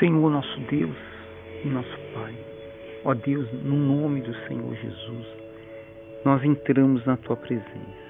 Senhor 0.00 0.30
nosso 0.30 0.60
Deus 0.60 0.96
e 1.62 1.68
nosso 1.68 1.98
Pai, 2.14 2.34
ó 3.04 3.12
Deus, 3.12 3.46
no 3.62 3.76
nome 3.76 4.22
do 4.22 4.34
Senhor 4.48 4.74
Jesus, 4.74 5.26
nós 6.24 6.42
entramos 6.42 7.04
na 7.04 7.18
tua 7.18 7.36
presença. 7.36 8.00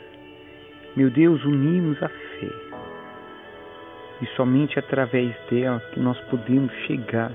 Meu 0.95 1.11
Deus, 1.11 1.45
unimos 1.45 2.01
a 2.01 2.09
fé. 2.09 2.49
E 4.23 4.27
somente 4.37 4.79
através 4.79 5.35
dela 5.51 5.81
que 5.93 5.99
nós 5.99 6.17
podemos 6.31 6.73
chegar 6.87 7.33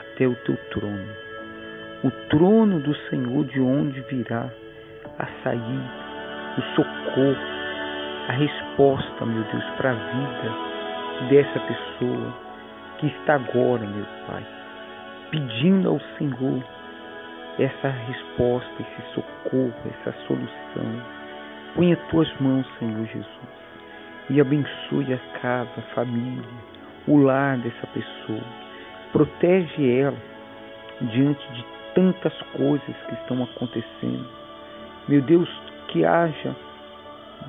até 0.00 0.28
o 0.28 0.34
teu 0.44 0.56
trono, 0.72 1.08
o 2.04 2.10
trono 2.28 2.78
do 2.80 2.94
Senhor 3.08 3.42
de 3.46 3.60
onde 3.60 3.98
virá 4.02 4.52
a 5.18 5.26
sair 5.42 5.80
o 6.58 6.62
socorro, 6.74 7.36
a 8.28 8.32
resposta, 8.32 9.24
meu 9.24 9.44
Deus, 9.44 9.64
para 9.78 9.92
a 9.92 9.94
vida 9.94 11.30
dessa 11.30 11.60
pessoa 11.60 12.45
que 12.98 13.06
está 13.06 13.34
agora, 13.34 13.86
meu 13.86 14.06
Pai, 14.26 14.46
pedindo 15.30 15.88
ao 15.88 16.00
Senhor 16.18 16.62
essa 17.58 17.88
resposta, 17.88 18.70
esse 18.80 19.14
socorro, 19.14 19.74
essa 19.86 20.12
solução. 20.26 21.02
Põe 21.74 21.92
as 21.92 22.00
tuas 22.08 22.32
mãos, 22.40 22.66
Senhor 22.78 23.06
Jesus, 23.06 23.26
e 24.30 24.40
abençoe 24.40 25.12
a 25.12 25.38
casa, 25.40 25.70
a 25.76 25.94
família, 25.94 26.44
o 27.06 27.16
lar 27.18 27.58
dessa 27.58 27.86
pessoa. 27.88 28.44
Protege 29.12 29.98
ela 29.98 30.16
diante 31.00 31.52
de 31.52 31.64
tantas 31.94 32.34
coisas 32.56 32.96
que 33.08 33.14
estão 33.14 33.42
acontecendo. 33.42 34.28
Meu 35.08 35.22
Deus, 35.22 35.48
que 35.88 36.04
haja 36.04 36.54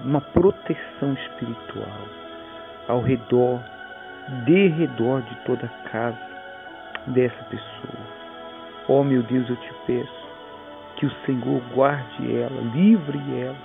uma 0.04 0.22
proteção 0.22 1.14
espiritual 1.14 2.02
ao 2.88 3.02
redor 3.02 3.59
de 4.45 4.67
redor 4.67 5.22
de 5.22 5.36
toda 5.45 5.66
a 5.66 5.89
casa 5.89 6.28
dessa 7.08 7.44
pessoa. 7.45 8.17
Oh, 8.88 9.03
meu 9.03 9.23
Deus, 9.23 9.50
eu 9.50 9.56
te 9.58 9.73
peço 9.86 10.28
que 10.97 11.06
o 11.06 11.11
Senhor 11.25 11.61
guarde 11.73 12.36
ela, 12.36 12.61
livre 12.73 13.20
ela 13.39 13.58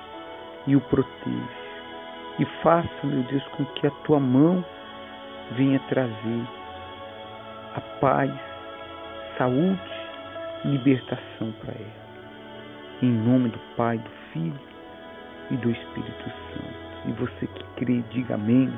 e 0.67 0.77
o 0.77 0.81
proteja. 0.81 1.63
E 2.39 2.45
faça, 2.63 2.89
meu 3.05 3.23
Deus, 3.25 3.43
com 3.57 3.65
que 3.65 3.87
a 3.87 3.91
tua 4.05 4.19
mão 4.19 4.65
venha 5.53 5.79
trazer 5.89 6.47
a 7.75 7.81
paz, 8.01 8.33
saúde 9.37 9.81
e 10.65 10.69
libertação 10.69 11.53
para 11.61 11.73
ela. 11.73 12.03
Em 13.03 13.11
nome 13.11 13.49
do 13.49 13.59
Pai, 13.77 13.99
do 13.99 14.11
Filho 14.33 14.61
e 15.51 15.57
do 15.57 15.71
Espírito 15.71 16.25
Santo. 16.25 17.09
E 17.09 17.13
você 17.13 17.47
que 17.47 17.65
crê, 17.77 18.03
diga 18.11 18.35
amém. 18.35 18.73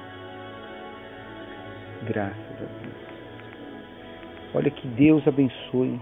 Graças 2.07 2.37
a 2.37 2.65
Deus. 2.83 2.95
Olha 4.55 4.71
que 4.71 4.87
Deus 4.89 5.27
abençoe 5.27 5.99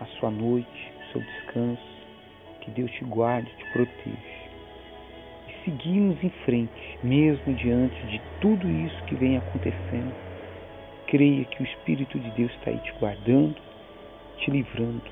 a 0.00 0.04
sua 0.18 0.30
noite, 0.30 0.92
o 1.00 1.12
seu 1.12 1.20
descanso, 1.22 2.06
que 2.60 2.70
Deus 2.72 2.90
te 2.90 3.04
guarde, 3.04 3.50
te 3.56 3.72
proteja. 3.72 4.16
E 5.48 5.64
seguimos 5.64 6.22
em 6.22 6.28
frente, 6.44 6.98
mesmo 7.02 7.54
diante 7.54 8.06
de 8.06 8.20
tudo 8.40 8.68
isso 8.68 9.04
que 9.04 9.14
vem 9.14 9.38
acontecendo. 9.38 10.14
Creia 11.06 11.44
que 11.46 11.62
o 11.62 11.66
Espírito 11.66 12.18
de 12.18 12.30
Deus 12.32 12.52
está 12.52 12.70
aí 12.70 12.78
te 12.78 12.92
guardando, 13.00 13.56
te 14.36 14.50
livrando 14.50 15.02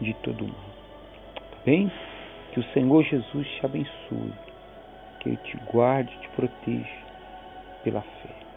de 0.00 0.12
todo 0.24 0.44
mal. 0.44 0.70
Tá 1.52 1.58
bem? 1.64 1.90
Que 2.52 2.58
o 2.58 2.64
Senhor 2.72 3.04
Jesus 3.04 3.46
te 3.46 3.64
abençoe, 3.64 4.32
que 5.20 5.28
Ele 5.28 5.38
te 5.44 5.56
guarde, 5.70 6.10
te 6.18 6.28
proteja 6.30 6.98
pela 7.84 8.00
fé. 8.00 8.49